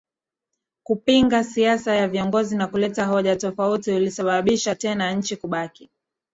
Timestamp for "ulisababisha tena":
3.91-5.11